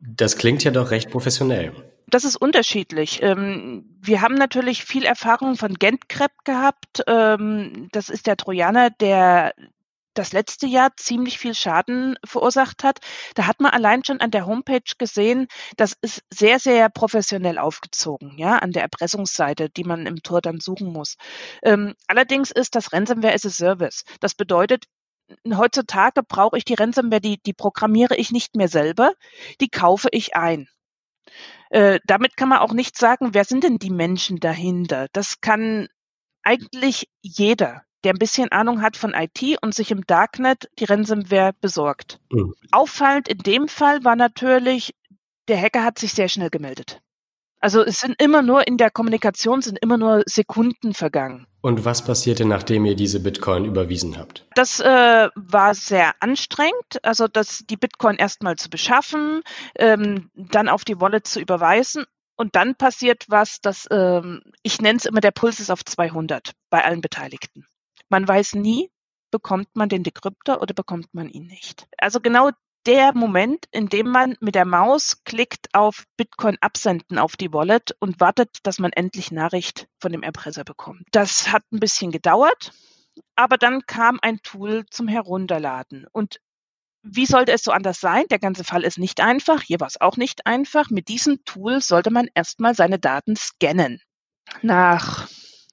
Das 0.00 0.36
klingt 0.36 0.64
ja 0.64 0.70
doch 0.70 0.90
recht 0.90 1.10
professionell. 1.10 1.72
Das 2.10 2.24
ist 2.24 2.36
unterschiedlich. 2.36 3.22
Ähm, 3.22 3.84
wir 4.00 4.22
haben 4.22 4.34
natürlich 4.34 4.84
viel 4.84 5.04
Erfahrung 5.04 5.56
von 5.56 5.74
Gentkrepp 5.74 6.32
gehabt. 6.44 7.02
Ähm, 7.06 7.88
das 7.92 8.08
ist 8.08 8.26
der 8.26 8.36
Trojaner, 8.36 8.88
der 8.90 9.52
das 10.14 10.32
letzte 10.32 10.66
Jahr 10.66 10.90
ziemlich 10.96 11.38
viel 11.38 11.54
Schaden 11.54 12.16
verursacht 12.24 12.82
hat. 12.82 12.98
Da 13.34 13.46
hat 13.46 13.60
man 13.60 13.72
allein 13.72 14.04
schon 14.04 14.20
an 14.20 14.30
der 14.30 14.46
Homepage 14.46 14.80
gesehen, 14.98 15.46
das 15.76 15.94
ist 16.00 16.22
sehr, 16.32 16.58
sehr 16.58 16.88
professionell 16.88 17.58
aufgezogen, 17.58 18.36
ja, 18.36 18.56
an 18.56 18.72
der 18.72 18.82
Erpressungsseite, 18.82 19.68
die 19.70 19.84
man 19.84 20.06
im 20.06 20.22
Tor 20.22 20.40
dann 20.40 20.60
suchen 20.60 20.92
muss. 20.92 21.16
Ähm, 21.62 21.94
allerdings 22.08 22.50
ist 22.50 22.74
das 22.74 22.92
Ransomware 22.92 23.34
as 23.34 23.46
a 23.46 23.50
Service. 23.50 24.04
Das 24.20 24.34
bedeutet, 24.34 24.86
heutzutage 25.54 26.22
brauche 26.22 26.56
ich 26.56 26.64
die 26.64 26.74
Ransomware, 26.74 27.20
die, 27.20 27.38
die 27.40 27.54
programmiere 27.54 28.16
ich 28.16 28.32
nicht 28.32 28.56
mehr 28.56 28.68
selber, 28.68 29.12
die 29.60 29.68
kaufe 29.68 30.08
ich 30.10 30.34
ein. 30.34 30.68
Äh, 31.70 32.00
damit 32.06 32.36
kann 32.36 32.48
man 32.48 32.58
auch 32.58 32.72
nicht 32.72 32.96
sagen, 32.96 33.34
wer 33.34 33.44
sind 33.44 33.64
denn 33.64 33.78
die 33.78 33.90
Menschen 33.90 34.40
dahinter? 34.40 35.08
Das 35.12 35.40
kann 35.40 35.88
eigentlich 36.42 37.08
jeder, 37.20 37.82
der 38.04 38.14
ein 38.14 38.18
bisschen 38.18 38.50
Ahnung 38.52 38.80
hat 38.80 38.96
von 38.96 39.12
IT 39.12 39.58
und 39.60 39.74
sich 39.74 39.90
im 39.90 40.06
Darknet 40.06 40.70
die 40.78 40.84
Ransomware 40.84 41.52
besorgt. 41.60 42.20
Mhm. 42.30 42.54
Auffallend 42.70 43.28
in 43.28 43.38
dem 43.38 43.68
Fall 43.68 44.04
war 44.04 44.16
natürlich, 44.16 44.94
der 45.48 45.60
Hacker 45.60 45.84
hat 45.84 45.98
sich 45.98 46.12
sehr 46.12 46.28
schnell 46.28 46.50
gemeldet. 46.50 47.00
Also 47.60 47.82
es 47.82 47.98
sind 47.98 48.22
immer 48.22 48.42
nur 48.42 48.68
in 48.68 48.76
der 48.76 48.90
Kommunikation 48.90 49.62
sind 49.62 49.78
immer 49.80 49.98
nur 49.98 50.22
Sekunden 50.26 50.94
vergangen. 50.94 51.47
Und 51.60 51.84
was 51.84 52.04
passierte, 52.04 52.44
nachdem 52.44 52.84
ihr 52.84 52.94
diese 52.94 53.20
Bitcoin 53.20 53.64
überwiesen 53.64 54.16
habt? 54.16 54.46
Das 54.54 54.78
äh, 54.78 55.28
war 55.34 55.74
sehr 55.74 56.14
anstrengend, 56.20 57.02
also 57.02 57.26
das, 57.26 57.64
die 57.68 57.76
Bitcoin 57.76 58.16
erstmal 58.16 58.56
zu 58.56 58.70
beschaffen, 58.70 59.42
ähm, 59.76 60.30
dann 60.34 60.68
auf 60.68 60.84
die 60.84 61.00
Wallet 61.00 61.26
zu 61.26 61.40
überweisen 61.40 62.04
und 62.36 62.54
dann 62.54 62.76
passiert 62.76 63.24
was, 63.28 63.60
das 63.60 63.88
ähm, 63.90 64.42
ich 64.62 64.80
nenne 64.80 64.98
es 64.98 65.04
immer 65.04 65.20
der 65.20 65.32
Puls 65.32 65.58
ist 65.58 65.70
auf 65.70 65.84
200 65.84 66.52
bei 66.70 66.84
allen 66.84 67.00
Beteiligten. 67.00 67.66
Man 68.08 68.26
weiß 68.26 68.54
nie, 68.54 68.90
bekommt 69.32 69.68
man 69.74 69.88
den 69.88 70.04
Dekryptor 70.04 70.62
oder 70.62 70.74
bekommt 70.74 71.12
man 71.12 71.28
ihn 71.28 71.46
nicht. 71.46 71.88
Also 71.98 72.20
genau 72.20 72.50
der 72.88 73.14
Moment, 73.14 73.66
in 73.70 73.90
dem 73.90 74.08
man 74.08 74.34
mit 74.40 74.54
der 74.54 74.64
Maus 74.64 75.22
klickt 75.24 75.74
auf 75.74 76.04
Bitcoin 76.16 76.56
absenden 76.62 77.18
auf 77.18 77.36
die 77.36 77.52
Wallet 77.52 77.94
und 78.00 78.18
wartet, 78.18 78.60
dass 78.62 78.78
man 78.78 78.92
endlich 78.92 79.30
Nachricht 79.30 79.88
von 80.00 80.10
dem 80.10 80.22
Erpresser 80.22 80.64
bekommt. 80.64 81.02
Das 81.10 81.52
hat 81.52 81.62
ein 81.70 81.80
bisschen 81.80 82.12
gedauert, 82.12 82.72
aber 83.36 83.58
dann 83.58 83.82
kam 83.84 84.18
ein 84.22 84.40
Tool 84.40 84.86
zum 84.90 85.06
Herunterladen 85.06 86.06
und 86.12 86.40
wie 87.02 87.26
sollte 87.26 87.52
es 87.52 87.62
so 87.62 87.72
anders 87.72 88.00
sein? 88.00 88.24
Der 88.30 88.38
ganze 88.38 88.64
Fall 88.64 88.84
ist 88.84 88.96
nicht 88.96 89.20
einfach. 89.20 89.60
Hier 89.60 89.80
war 89.80 89.86
es 89.86 90.00
auch 90.00 90.16
nicht 90.16 90.46
einfach. 90.46 90.88
Mit 90.88 91.08
diesem 91.08 91.44
Tool 91.44 91.82
sollte 91.82 92.10
man 92.10 92.28
erstmal 92.34 92.74
seine 92.74 92.98
Daten 92.98 93.36
scannen. 93.36 94.00
Nach, 94.62 95.28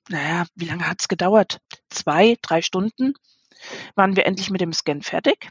naja, 0.10 0.46
wie 0.56 0.66
lange 0.66 0.88
hat 0.88 1.00
es 1.00 1.08
gedauert? 1.08 1.60
Zwei, 1.90 2.38
drei 2.42 2.62
Stunden 2.62 3.14
waren 3.96 4.18
wir 4.18 4.26
endlich 4.26 4.50
mit 4.50 4.62
dem 4.62 4.74
Scan 4.74 5.02
fertig 5.02 5.50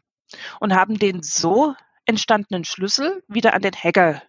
und 0.60 0.74
haben 0.74 0.98
den 0.98 1.22
so 1.22 1.74
entstandenen 2.06 2.64
Schlüssel 2.64 3.22
wieder 3.28 3.54
an 3.54 3.62
den 3.62 3.74
Hacker 3.74 4.22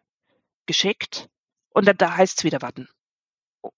geschickt. 0.65 1.29
Und 1.73 1.89
da 2.01 2.17
heißt 2.17 2.39
es 2.39 2.43
wieder 2.43 2.61
warten. 2.61 2.87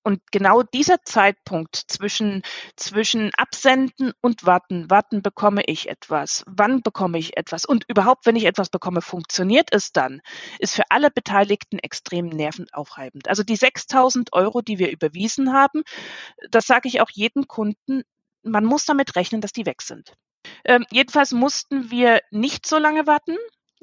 Und 0.03 0.21
genau 0.31 0.63
dieser 0.63 1.03
Zeitpunkt 1.03 1.75
zwischen, 1.87 2.41
zwischen 2.75 3.31
Absenden 3.35 4.13
und 4.21 4.45
Warten, 4.45 4.89
warten 4.89 5.21
bekomme 5.21 5.63
ich 5.65 5.87
etwas, 5.89 6.43
wann 6.45 6.81
bekomme 6.81 7.17
ich 7.17 7.37
etwas 7.37 7.65
und 7.65 7.85
überhaupt, 7.87 8.25
wenn 8.25 8.35
ich 8.35 8.45
etwas 8.45 8.69
bekomme, 8.69 9.01
funktioniert 9.01 9.69
es 9.71 9.93
dann, 9.93 10.21
ist 10.59 10.75
für 10.75 10.83
alle 10.89 11.09
Beteiligten 11.09 11.79
extrem 11.79 12.27
nervenaufreibend. 12.27 13.29
Also 13.29 13.43
die 13.43 13.55
6000 13.55 14.33
Euro, 14.33 14.61
die 14.61 14.79
wir 14.79 14.91
überwiesen 14.91 15.53
haben, 15.53 15.83
das 16.51 16.67
sage 16.67 16.87
ich 16.87 17.01
auch 17.01 17.09
jedem 17.11 17.47
Kunden, 17.47 18.03
man 18.43 18.65
muss 18.65 18.85
damit 18.85 19.15
rechnen, 19.15 19.41
dass 19.41 19.51
die 19.53 19.65
weg 19.65 19.81
sind. 19.81 20.13
Ähm, 20.65 20.85
jedenfalls 20.91 21.31
mussten 21.31 21.91
wir 21.91 22.21
nicht 22.31 22.65
so 22.65 22.77
lange 22.77 23.07
warten 23.07 23.37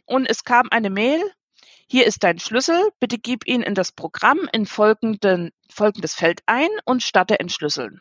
und 0.07 0.27
es 0.27 0.45
kam 0.45 0.69
eine 0.71 0.91
Mail. 0.91 1.23
Hier 1.89 2.07
ist 2.07 2.25
dein 2.25 2.39
Schlüssel. 2.39 2.91
Bitte 3.01 3.19
gib 3.19 3.47
ihn 3.47 3.63
in 3.63 3.75
das 3.75 3.93
Programm 3.93 4.49
in 4.53 4.67
folgenden, 4.67 5.51
folgendes 5.71 6.15
Feld 6.15 6.41
ein 6.47 6.69
und 6.85 7.03
starte 7.03 7.39
entschlüsseln. 7.41 8.01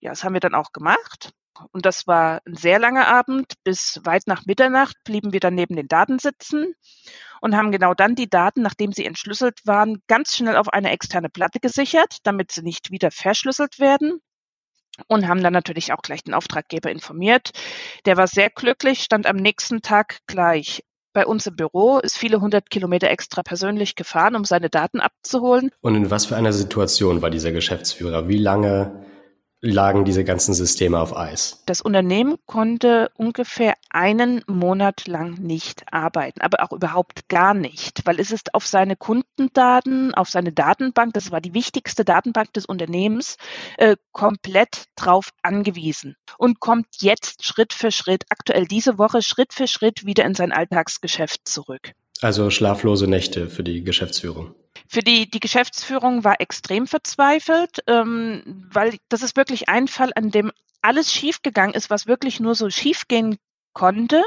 Ja, 0.00 0.10
das 0.10 0.24
haben 0.24 0.34
wir 0.34 0.40
dann 0.40 0.54
auch 0.54 0.72
gemacht. 0.72 1.32
Und 1.70 1.86
das 1.86 2.06
war 2.06 2.40
ein 2.46 2.56
sehr 2.56 2.78
langer 2.78 3.06
Abend. 3.06 3.54
Bis 3.64 4.00
weit 4.04 4.26
nach 4.26 4.46
Mitternacht 4.46 4.96
blieben 5.04 5.32
wir 5.32 5.40
dann 5.40 5.54
neben 5.54 5.76
den 5.76 5.88
Daten 5.88 6.18
sitzen 6.18 6.74
und 7.40 7.56
haben 7.56 7.72
genau 7.72 7.94
dann 7.94 8.14
die 8.14 8.30
Daten, 8.30 8.62
nachdem 8.62 8.92
sie 8.92 9.04
entschlüsselt 9.04 9.60
waren, 9.64 10.02
ganz 10.06 10.36
schnell 10.36 10.56
auf 10.56 10.68
eine 10.68 10.90
externe 10.90 11.28
Platte 11.28 11.60
gesichert, 11.60 12.18
damit 12.24 12.52
sie 12.52 12.62
nicht 12.62 12.90
wieder 12.90 13.10
verschlüsselt 13.10 13.78
werden 13.78 14.20
und 15.06 15.28
haben 15.28 15.42
dann 15.42 15.52
natürlich 15.52 15.92
auch 15.92 16.02
gleich 16.02 16.22
den 16.22 16.34
Auftraggeber 16.34 16.90
informiert. 16.90 17.50
Der 18.06 18.16
war 18.16 18.26
sehr 18.26 18.50
glücklich, 18.50 19.02
stand 19.02 19.26
am 19.26 19.36
nächsten 19.36 19.82
Tag 19.82 20.18
gleich 20.26 20.84
bei 21.12 21.26
uns 21.26 21.46
im 21.46 21.56
Büro, 21.56 21.98
ist 21.98 22.16
viele 22.16 22.40
hundert 22.40 22.70
Kilometer 22.70 23.10
extra 23.10 23.42
persönlich 23.42 23.96
gefahren, 23.96 24.34
um 24.34 24.44
seine 24.44 24.70
Daten 24.70 25.00
abzuholen. 25.00 25.70
Und 25.80 25.94
in 25.94 26.10
was 26.10 26.26
für 26.26 26.36
einer 26.36 26.52
Situation 26.52 27.22
war 27.22 27.30
dieser 27.30 27.52
Geschäftsführer? 27.52 28.28
Wie 28.28 28.38
lange 28.38 29.04
lagen 29.62 30.04
diese 30.04 30.24
ganzen 30.24 30.54
Systeme 30.54 30.98
auf 30.98 31.16
Eis. 31.16 31.62
Das 31.66 31.80
Unternehmen 31.80 32.36
konnte 32.46 33.10
ungefähr 33.16 33.74
einen 33.90 34.42
Monat 34.48 35.06
lang 35.06 35.34
nicht 35.34 35.84
arbeiten, 35.92 36.40
aber 36.40 36.64
auch 36.64 36.72
überhaupt 36.72 37.28
gar 37.28 37.54
nicht, 37.54 38.04
weil 38.04 38.18
es 38.18 38.32
ist 38.32 38.54
auf 38.54 38.66
seine 38.66 38.96
Kundendaten, 38.96 40.12
auf 40.14 40.28
seine 40.28 40.52
Datenbank, 40.52 41.14
das 41.14 41.30
war 41.30 41.40
die 41.40 41.54
wichtigste 41.54 42.04
Datenbank 42.04 42.52
des 42.52 42.66
Unternehmens, 42.66 43.36
äh, 43.78 43.96
komplett 44.10 44.86
drauf 44.96 45.30
angewiesen 45.42 46.16
und 46.38 46.58
kommt 46.58 46.86
jetzt 46.98 47.44
Schritt 47.44 47.72
für 47.72 47.92
Schritt, 47.92 48.24
aktuell 48.30 48.66
diese 48.66 48.98
Woche 48.98 49.22
Schritt 49.22 49.54
für 49.54 49.68
Schritt 49.68 50.04
wieder 50.04 50.24
in 50.24 50.34
sein 50.34 50.50
Alltagsgeschäft 50.50 51.46
zurück. 51.46 51.92
Also 52.20 52.50
schlaflose 52.50 53.06
Nächte 53.08 53.48
für 53.48 53.62
die 53.62 53.84
Geschäftsführung. 53.84 54.54
Für 54.92 55.00
die, 55.00 55.30
die 55.30 55.40
Geschäftsführung 55.40 56.22
war 56.22 56.42
extrem 56.42 56.86
verzweifelt, 56.86 57.82
ähm, 57.86 58.68
weil 58.70 58.98
das 59.08 59.22
ist 59.22 59.38
wirklich 59.38 59.70
ein 59.70 59.88
Fall, 59.88 60.12
an 60.14 60.30
dem 60.30 60.52
alles 60.82 61.10
schiefgegangen 61.10 61.74
ist, 61.74 61.88
was 61.88 62.06
wirklich 62.06 62.40
nur 62.40 62.54
so 62.54 62.68
schiefgehen 62.68 63.38
konnte. 63.72 64.22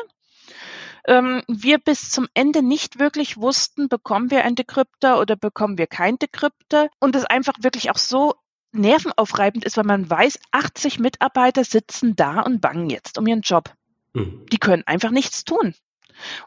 Ähm, 1.05 1.43
wir 1.48 1.77
bis 1.77 2.10
zum 2.10 2.27
Ende 2.34 2.63
nicht 2.63 2.98
wirklich 2.98 3.38
wussten, 3.38 3.89
bekommen 3.89 4.31
wir 4.31 4.43
ein 4.43 4.55
Dekrypter 4.55 5.19
oder 5.19 5.36
bekommen 5.36 5.77
wir 5.77 5.86
kein 5.86 6.17
Dekrypter 6.17 6.89
und 7.00 7.15
es 7.15 7.25
einfach 7.25 7.53
wirklich 7.62 7.91
auch 7.91 8.00
so 8.00 8.34
nervenaufreibend 8.72 9.65
ist, 9.65 9.77
weil 9.77 9.84
man 9.84 10.10
weiß, 10.10 10.39
80 10.50 10.98
Mitarbeiter 10.98 11.63
sitzen 11.63 12.15
da 12.15 12.41
und 12.41 12.60
bangen 12.60 12.89
jetzt 12.89 13.19
um 13.19 13.27
ihren 13.27 13.41
Job. 13.41 13.72
Mhm. 14.13 14.48
Die 14.51 14.57
können 14.57 14.81
einfach 14.88 15.12
nichts 15.12 15.43
tun. 15.43 15.75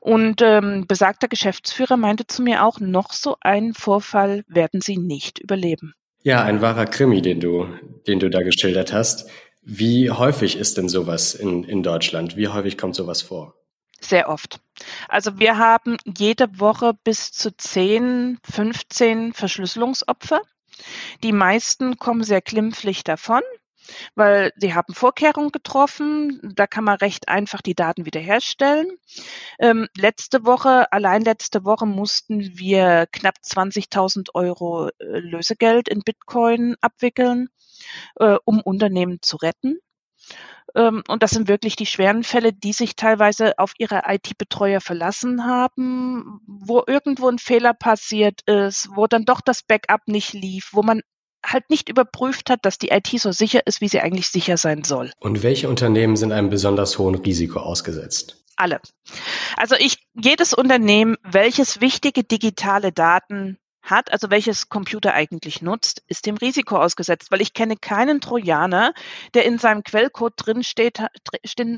Und 0.00 0.42
ähm, 0.42 0.86
besagter 0.86 1.28
Geschäftsführer 1.28 1.96
meinte 1.96 2.26
zu 2.26 2.42
mir 2.42 2.64
auch, 2.64 2.80
noch 2.80 3.12
so 3.12 3.36
einen 3.40 3.74
Vorfall 3.74 4.44
werden 4.48 4.80
sie 4.80 4.96
nicht 4.96 5.38
überleben. 5.38 5.94
Ja, 6.22 6.42
ein 6.42 6.60
wahrer 6.60 6.86
Krimi, 6.86 7.22
den 7.22 7.40
du, 7.40 7.68
den 8.06 8.18
du 8.20 8.28
da 8.28 8.42
geschildert 8.42 8.92
hast. 8.92 9.30
Wie 9.62 10.10
häufig 10.10 10.56
ist 10.56 10.78
denn 10.78 10.88
sowas 10.88 11.34
in, 11.34 11.64
in 11.64 11.82
Deutschland? 11.82 12.36
Wie 12.36 12.48
häufig 12.48 12.78
kommt 12.78 12.94
sowas 12.94 13.22
vor? 13.22 13.54
Sehr 14.00 14.28
oft. 14.28 14.60
Also 15.08 15.38
wir 15.38 15.58
haben 15.58 15.96
jede 16.16 16.60
Woche 16.60 16.92
bis 17.04 17.32
zu 17.32 17.54
10, 17.56 18.38
15 18.48 19.32
Verschlüsselungsopfer. 19.32 20.40
Die 21.22 21.32
meisten 21.32 21.98
kommen 21.98 22.22
sehr 22.22 22.40
glimpflich 22.40 23.02
davon 23.04 23.42
weil 24.14 24.52
sie 24.56 24.74
haben 24.74 24.94
Vorkehrungen 24.94 25.52
getroffen. 25.52 26.40
Da 26.54 26.66
kann 26.66 26.84
man 26.84 26.96
recht 26.96 27.28
einfach 27.28 27.62
die 27.62 27.74
Daten 27.74 28.06
wiederherstellen. 28.06 28.90
Ähm, 29.58 29.88
letzte 29.96 30.44
Woche, 30.44 30.90
allein 30.92 31.22
letzte 31.22 31.64
Woche 31.64 31.86
mussten 31.86 32.58
wir 32.58 33.06
knapp 33.12 33.36
20.000 33.44 34.30
Euro 34.34 34.88
äh, 34.88 35.18
Lösegeld 35.18 35.88
in 35.88 36.00
Bitcoin 36.00 36.76
abwickeln, 36.80 37.48
äh, 38.16 38.36
um 38.44 38.60
Unternehmen 38.60 39.18
zu 39.22 39.36
retten. 39.36 39.78
Ähm, 40.74 41.02
und 41.08 41.22
das 41.22 41.30
sind 41.30 41.48
wirklich 41.48 41.76
die 41.76 41.86
schweren 41.86 42.24
Fälle, 42.24 42.52
die 42.52 42.72
sich 42.72 42.96
teilweise 42.96 43.58
auf 43.58 43.72
ihre 43.78 44.02
IT-Betreuer 44.06 44.80
verlassen 44.80 45.44
haben, 45.46 46.40
wo 46.46 46.82
irgendwo 46.86 47.28
ein 47.28 47.38
Fehler 47.38 47.74
passiert 47.74 48.42
ist, 48.46 48.88
wo 48.94 49.06
dann 49.06 49.24
doch 49.24 49.40
das 49.40 49.62
Backup 49.62 50.06
nicht 50.06 50.32
lief, 50.34 50.70
wo 50.72 50.82
man 50.82 51.00
halt 51.44 51.70
nicht 51.70 51.88
überprüft 51.88 52.50
hat, 52.50 52.64
dass 52.64 52.78
die 52.78 52.88
IT 52.88 53.08
so 53.20 53.32
sicher 53.32 53.66
ist, 53.66 53.80
wie 53.80 53.88
sie 53.88 54.00
eigentlich 54.00 54.28
sicher 54.28 54.56
sein 54.56 54.84
soll. 54.84 55.10
Und 55.20 55.42
welche 55.42 55.68
Unternehmen 55.68 56.16
sind 56.16 56.32
einem 56.32 56.50
besonders 56.50 56.98
hohen 56.98 57.14
Risiko 57.14 57.60
ausgesetzt? 57.60 58.44
Alle. 58.56 58.80
Also 59.56 59.76
ich, 59.78 59.98
jedes 60.14 60.52
Unternehmen, 60.52 61.16
welches 61.22 61.80
wichtige 61.80 62.24
digitale 62.24 62.92
Daten 62.92 63.58
hat, 63.90 64.12
also 64.12 64.30
welches 64.30 64.68
Computer 64.68 65.14
eigentlich 65.14 65.62
nutzt, 65.62 66.02
ist 66.08 66.26
dem 66.26 66.36
Risiko 66.36 66.76
ausgesetzt, 66.76 67.30
weil 67.30 67.40
ich 67.40 67.52
kenne 67.52 67.76
keinen 67.76 68.20
Trojaner, 68.20 68.92
der 69.34 69.44
in 69.44 69.58
seinem 69.58 69.82
Quellcode 69.82 70.34
drinsteht, 70.36 71.02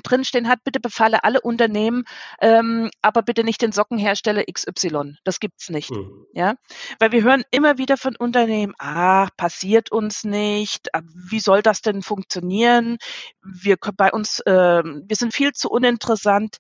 drinstehen 0.03 0.49
hat, 0.49 0.65
bitte 0.65 0.81
befalle 0.81 1.25
alle 1.25 1.41
Unternehmen, 1.41 2.05
ähm, 2.41 2.91
aber 3.03 3.23
bitte 3.23 3.45
nicht 3.45 3.63
den 3.63 3.73
Sockenhersteller 3.73 4.45
XY. 4.51 5.17
Das 5.25 5.41
gibt's 5.41 5.71
nicht. 5.71 5.91
Mhm. 5.91 6.27
Ja, 6.33 6.55
weil 6.99 7.13
wir 7.13 7.23
hören 7.23 7.43
immer 7.51 7.79
wieder 7.79 7.97
von 7.97 8.17
Unternehmen, 8.17 8.75
ah, 8.79 9.29
passiert 9.37 9.93
uns 9.93 10.25
nicht, 10.25 10.89
wie 11.31 11.41
soll 11.41 11.63
das 11.63 11.81
denn 11.83 12.03
funktionieren? 12.03 12.99
Wir 13.43 13.77
bei 13.97 14.13
uns, 14.13 14.41
äh, 14.41 14.83
wir 14.85 15.17
sind 15.17 15.35
viel 15.35 15.53
zu 15.53 15.69
uninteressant 15.71 16.59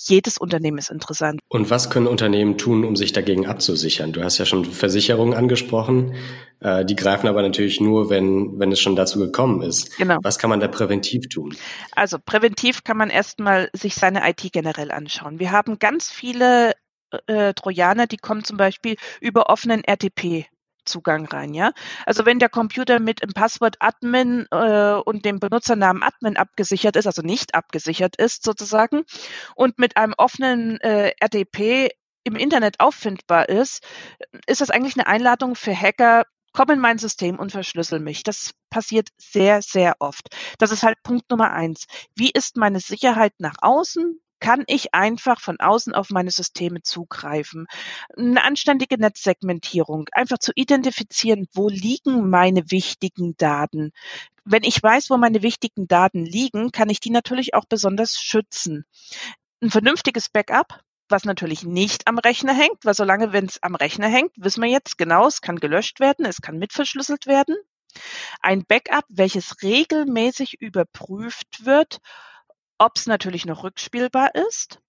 jedes 0.00 0.38
Unternehmen 0.38 0.78
ist 0.78 0.90
interessant. 0.90 1.40
Und 1.48 1.70
was 1.70 1.90
können 1.90 2.06
Unternehmen 2.06 2.58
tun, 2.58 2.84
um 2.84 2.96
sich 2.96 3.12
dagegen 3.12 3.46
abzusichern? 3.46 4.12
Du 4.12 4.22
hast 4.22 4.38
ja 4.38 4.46
schon 4.46 4.64
Versicherungen 4.64 5.34
angesprochen. 5.34 6.14
Äh, 6.60 6.84
die 6.84 6.96
greifen 6.96 7.28
aber 7.28 7.42
natürlich 7.42 7.80
nur, 7.80 8.10
wenn, 8.10 8.58
wenn 8.58 8.72
es 8.72 8.80
schon 8.80 8.96
dazu 8.96 9.18
gekommen 9.18 9.62
ist. 9.62 9.96
Genau. 9.96 10.18
Was 10.22 10.38
kann 10.38 10.50
man 10.50 10.60
da 10.60 10.68
präventiv 10.68 11.28
tun? 11.28 11.54
Also 11.92 12.18
präventiv 12.24 12.84
kann 12.84 12.96
man 12.96 13.10
erstmal 13.10 13.70
sich 13.72 13.94
seine 13.94 14.28
IT 14.28 14.52
generell 14.52 14.90
anschauen. 14.90 15.38
Wir 15.38 15.52
haben 15.52 15.78
ganz 15.78 16.10
viele 16.10 16.74
äh, 17.26 17.54
Trojaner, 17.54 18.06
die 18.06 18.16
kommen 18.16 18.44
zum 18.44 18.56
Beispiel 18.56 18.96
über 19.20 19.48
offenen 19.50 19.84
RTP 19.84 20.46
Zugang 20.84 21.26
rein, 21.26 21.54
ja. 21.54 21.72
Also 22.06 22.26
wenn 22.26 22.38
der 22.38 22.48
Computer 22.48 23.00
mit 23.00 23.22
dem 23.22 23.32
Passwort 23.32 23.76
Admin 23.80 24.46
äh, 24.50 24.94
und 24.94 25.24
dem 25.24 25.40
Benutzernamen 25.40 26.02
Admin 26.02 26.36
abgesichert 26.36 26.96
ist, 26.96 27.06
also 27.06 27.22
nicht 27.22 27.54
abgesichert 27.54 28.16
ist 28.16 28.44
sozusagen, 28.44 29.04
und 29.54 29.78
mit 29.78 29.96
einem 29.96 30.14
offenen 30.16 30.80
äh, 30.80 31.12
RDP 31.20 31.90
im 32.24 32.36
Internet 32.36 32.80
auffindbar 32.80 33.48
ist, 33.48 33.84
ist 34.46 34.60
das 34.60 34.70
eigentlich 34.70 34.96
eine 34.96 35.06
Einladung 35.06 35.54
für 35.54 35.78
Hacker, 35.78 36.24
komm 36.52 36.70
in 36.70 36.80
mein 36.80 36.98
System 36.98 37.38
und 37.38 37.52
verschlüssel 37.52 38.00
mich. 38.00 38.22
Das 38.22 38.52
passiert 38.70 39.08
sehr, 39.18 39.60
sehr 39.60 39.96
oft. 39.98 40.28
Das 40.58 40.70
ist 40.70 40.82
halt 40.82 41.02
Punkt 41.02 41.30
Nummer 41.30 41.52
eins. 41.52 41.86
Wie 42.16 42.30
ist 42.30 42.56
meine 42.56 42.80
Sicherheit 42.80 43.34
nach 43.38 43.56
außen? 43.60 44.20
Kann 44.44 44.64
ich 44.66 44.92
einfach 44.92 45.40
von 45.40 45.58
außen 45.58 45.94
auf 45.94 46.10
meine 46.10 46.30
Systeme 46.30 46.82
zugreifen. 46.82 47.66
Eine 48.14 48.44
anständige 48.44 48.98
Netzsegmentierung, 48.98 50.10
einfach 50.12 50.36
zu 50.36 50.52
identifizieren, 50.54 51.48
wo 51.54 51.70
liegen 51.70 52.28
meine 52.28 52.70
wichtigen 52.70 53.38
Daten. 53.38 53.92
Wenn 54.44 54.62
ich 54.62 54.82
weiß, 54.82 55.08
wo 55.08 55.16
meine 55.16 55.42
wichtigen 55.42 55.88
Daten 55.88 56.26
liegen, 56.26 56.72
kann 56.72 56.90
ich 56.90 57.00
die 57.00 57.08
natürlich 57.08 57.54
auch 57.54 57.64
besonders 57.64 58.20
schützen. 58.20 58.84
Ein 59.62 59.70
vernünftiges 59.70 60.28
Backup 60.28 60.80
was 61.10 61.24
natürlich 61.24 61.64
nicht 61.64 62.06
am 62.06 62.18
Rechner 62.18 62.54
hängt, 62.54 62.82
weil 62.84 62.94
solange, 62.94 63.32
wenn 63.32 63.44
es 63.44 63.62
am 63.62 63.74
Rechner 63.74 64.08
hängt, 64.08 64.32
wissen 64.36 64.62
wir 64.62 64.70
jetzt 64.70 64.96
genau, 64.96 65.26
es 65.26 65.42
kann 65.42 65.60
gelöscht 65.60 66.00
werden, 66.00 66.24
es 66.24 66.40
kann 66.40 66.58
mitverschlüsselt 66.58 67.26
werden. 67.26 67.56
Ein 68.40 68.64
Backup, 68.64 69.04
welches 69.08 69.62
regelmäßig 69.62 70.60
überprüft 70.62 71.66
wird, 71.66 72.00
ob 72.78 72.96
es 72.96 73.06
natürlich 73.06 73.46
noch 73.46 73.64
rückspielbar 73.64 74.34
ist. 74.34 74.80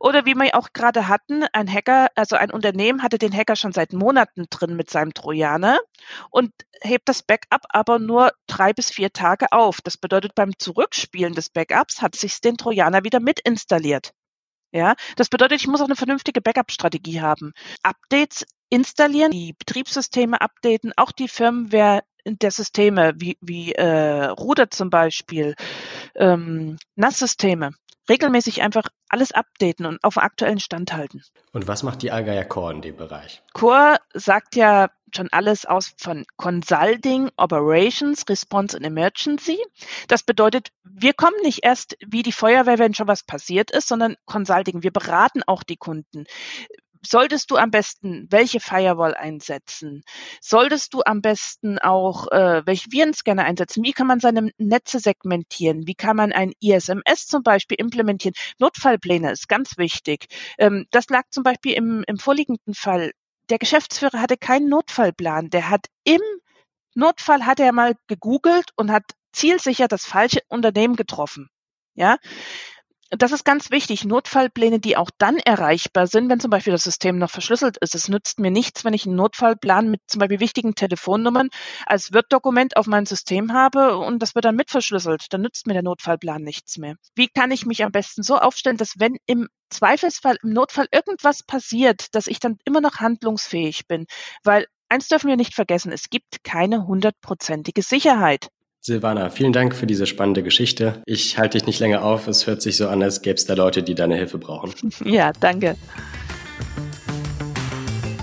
Oder 0.00 0.26
wie 0.26 0.34
wir 0.34 0.56
auch 0.56 0.72
gerade 0.72 1.08
hatten, 1.08 1.44
ein 1.52 1.72
Hacker, 1.72 2.08
also 2.16 2.36
ein 2.36 2.50
Unternehmen 2.50 3.02
hatte 3.02 3.18
den 3.18 3.32
Hacker 3.32 3.56
schon 3.56 3.72
seit 3.72 3.92
Monaten 3.92 4.46
drin 4.50 4.76
mit 4.76 4.90
seinem 4.90 5.14
Trojaner 5.14 5.78
und 6.30 6.52
hebt 6.80 7.08
das 7.08 7.22
Backup 7.22 7.62
aber 7.68 7.98
nur 7.98 8.32
drei 8.46 8.72
bis 8.72 8.90
vier 8.90 9.12
Tage 9.12 9.52
auf. 9.52 9.80
Das 9.82 9.96
bedeutet, 9.96 10.34
beim 10.34 10.58
Zurückspielen 10.58 11.34
des 11.34 11.50
Backups 11.50 12.02
hat 12.02 12.16
sich 12.16 12.40
den 12.40 12.56
Trojaner 12.56 13.04
wieder 13.04 13.20
mit 13.20 13.40
installiert. 13.40 14.12
Ja, 14.70 14.96
das 15.16 15.28
bedeutet, 15.28 15.60
ich 15.60 15.66
muss 15.66 15.80
auch 15.80 15.86
eine 15.86 15.96
vernünftige 15.96 16.42
Backup-Strategie 16.42 17.22
haben. 17.22 17.52
Updates 17.82 18.44
installieren, 18.68 19.30
die 19.30 19.54
Betriebssysteme 19.54 20.40
updaten, 20.40 20.92
auch 20.96 21.12
die 21.12 21.28
Firmware 21.28 22.02
der 22.26 22.50
Systeme, 22.50 23.14
wie, 23.16 23.38
wie 23.40 23.72
äh, 23.72 24.26
Ruder 24.26 24.70
zum 24.70 24.90
Beispiel, 24.90 25.54
ähm, 26.18 26.76
NAS-Systeme, 26.96 27.70
regelmäßig 28.08 28.62
einfach 28.62 28.88
alles 29.08 29.32
updaten 29.32 29.86
und 29.86 30.02
auf 30.02 30.18
aktuellen 30.18 30.60
Stand 30.60 30.92
halten. 30.92 31.22
Und 31.52 31.66
was 31.68 31.82
macht 31.82 32.02
die 32.02 32.10
Allgeier 32.10 32.44
Core 32.44 32.74
in 32.74 32.82
dem 32.82 32.96
Bereich? 32.96 33.42
Core 33.54 33.96
sagt 34.12 34.56
ja 34.56 34.88
schon 35.14 35.28
alles 35.32 35.64
aus 35.64 35.94
von 35.96 36.24
Consulting, 36.36 37.30
Operations, 37.36 38.28
Response 38.28 38.76
and 38.76 38.84
Emergency. 38.84 39.58
Das 40.06 40.22
bedeutet, 40.22 40.68
wir 40.84 41.14
kommen 41.14 41.40
nicht 41.42 41.64
erst 41.64 41.96
wie 42.06 42.22
die 42.22 42.32
Feuerwehr, 42.32 42.78
wenn 42.78 42.94
schon 42.94 43.08
was 43.08 43.22
passiert 43.22 43.70
ist, 43.70 43.88
sondern 43.88 44.16
Consulting. 44.26 44.82
Wir 44.82 44.90
beraten 44.90 45.42
auch 45.46 45.62
die 45.62 45.76
Kunden 45.76 46.24
solltest 47.04 47.50
du 47.50 47.56
am 47.56 47.70
besten 47.70 48.26
welche 48.30 48.60
Firewall 48.60 49.14
einsetzen? 49.14 50.02
Solltest 50.40 50.94
du 50.94 51.02
am 51.04 51.20
besten 51.22 51.78
auch 51.78 52.30
äh, 52.30 52.62
welche 52.66 52.90
Virenscanner 52.90 53.44
einsetzen? 53.44 53.84
Wie 53.84 53.92
kann 53.92 54.06
man 54.06 54.20
seine 54.20 54.50
Netze 54.58 55.00
segmentieren? 55.00 55.86
Wie 55.86 55.94
kann 55.94 56.16
man 56.16 56.32
ein 56.32 56.52
ISMS 56.60 57.26
zum 57.26 57.42
Beispiel 57.42 57.76
implementieren? 57.78 58.34
Notfallpläne 58.58 59.32
ist 59.32 59.48
ganz 59.48 59.78
wichtig. 59.78 60.26
Ähm, 60.58 60.86
das 60.90 61.08
lag 61.08 61.24
zum 61.30 61.42
Beispiel 61.42 61.72
im, 61.72 62.04
im 62.06 62.18
vorliegenden 62.18 62.74
Fall. 62.74 63.12
Der 63.50 63.58
Geschäftsführer 63.58 64.20
hatte 64.20 64.36
keinen 64.36 64.68
Notfallplan. 64.68 65.50
Der 65.50 65.70
hat 65.70 65.86
im 66.04 66.20
Notfall 66.94 67.46
hat 67.46 67.60
er 67.60 67.72
mal 67.72 67.94
gegoogelt 68.08 68.70
und 68.76 68.90
hat 68.90 69.04
zielsicher 69.32 69.88
das 69.88 70.04
falsche 70.04 70.40
Unternehmen 70.48 70.96
getroffen. 70.96 71.48
Ja, 71.94 72.16
das 73.10 73.32
ist 73.32 73.44
ganz 73.44 73.70
wichtig. 73.70 74.04
Notfallpläne, 74.04 74.80
die 74.80 74.96
auch 74.96 75.10
dann 75.16 75.38
erreichbar 75.38 76.06
sind, 76.06 76.28
wenn 76.28 76.40
zum 76.40 76.50
Beispiel 76.50 76.72
das 76.72 76.82
System 76.82 77.18
noch 77.18 77.30
verschlüsselt 77.30 77.78
ist. 77.78 77.94
Es 77.94 78.08
nützt 78.08 78.38
mir 78.38 78.50
nichts, 78.50 78.84
wenn 78.84 78.92
ich 78.92 79.06
einen 79.06 79.16
Notfallplan 79.16 79.90
mit 79.90 80.02
zum 80.06 80.18
Beispiel 80.18 80.40
wichtigen 80.40 80.74
Telefonnummern 80.74 81.48
als 81.86 82.12
Word-Dokument 82.12 82.76
auf 82.76 82.86
meinem 82.86 83.06
System 83.06 83.52
habe 83.52 83.96
und 83.96 84.20
das 84.20 84.34
wird 84.34 84.44
dann 84.44 84.56
mit 84.56 84.70
verschlüsselt. 84.70 85.32
Dann 85.32 85.40
nützt 85.40 85.66
mir 85.66 85.72
der 85.72 85.82
Notfallplan 85.82 86.42
nichts 86.42 86.76
mehr. 86.76 86.96
Wie 87.14 87.28
kann 87.28 87.50
ich 87.50 87.64
mich 87.64 87.82
am 87.82 87.92
besten 87.92 88.22
so 88.22 88.36
aufstellen, 88.38 88.76
dass 88.76 88.98
wenn 88.98 89.16
im 89.26 89.48
Zweifelsfall, 89.70 90.36
im 90.42 90.50
Notfall 90.50 90.86
irgendwas 90.92 91.42
passiert, 91.42 92.14
dass 92.14 92.26
ich 92.26 92.40
dann 92.40 92.58
immer 92.64 92.80
noch 92.80 92.96
handlungsfähig 92.96 93.86
bin? 93.86 94.06
Weil 94.44 94.66
eins 94.90 95.08
dürfen 95.08 95.28
wir 95.28 95.36
nicht 95.36 95.54
vergessen, 95.54 95.92
es 95.92 96.10
gibt 96.10 96.44
keine 96.44 96.86
hundertprozentige 96.86 97.82
Sicherheit. 97.82 98.48
Silvana, 98.80 99.30
vielen 99.30 99.52
Dank 99.52 99.74
für 99.74 99.86
diese 99.86 100.06
spannende 100.06 100.42
Geschichte. 100.42 101.02
Ich 101.04 101.36
halte 101.38 101.58
dich 101.58 101.66
nicht 101.66 101.80
länger 101.80 102.02
auf. 102.02 102.28
Es 102.28 102.46
hört 102.46 102.62
sich 102.62 102.76
so 102.76 102.88
an, 102.88 103.02
als 103.02 103.22
gäbe 103.22 103.34
es 103.34 103.44
da 103.44 103.54
Leute, 103.54 103.82
die 103.82 103.94
deine 103.94 104.16
Hilfe 104.16 104.38
brauchen. 104.38 104.72
Ja, 105.04 105.32
danke. 105.40 105.76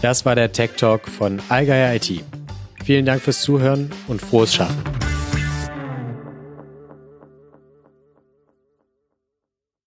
Das 0.02 0.26
war 0.26 0.36
der 0.36 0.52
Tech 0.52 0.72
Talk 0.78 1.08
von 1.08 1.42
Allgeier 1.50 1.96
IT. 1.96 2.24
Vielen 2.84 3.06
Dank 3.06 3.22
fürs 3.22 3.42
Zuhören 3.42 3.92
und 4.08 4.22
frohes 4.22 4.54
Schaffen. 4.54 4.84